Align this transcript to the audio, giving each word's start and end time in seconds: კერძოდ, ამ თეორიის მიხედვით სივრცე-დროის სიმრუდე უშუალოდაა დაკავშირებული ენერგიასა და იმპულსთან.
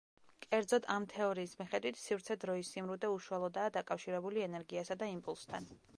კერძოდ, 0.43 0.87
ამ 0.93 1.03
თეორიის 1.11 1.53
მიხედვით 1.59 2.01
სივრცე-დროის 2.05 2.73
სიმრუდე 2.77 3.13
უშუალოდაა 3.19 3.75
დაკავშირებული 3.79 4.47
ენერგიასა 4.47 4.99
და 5.05 5.15
იმპულსთან. 5.17 5.75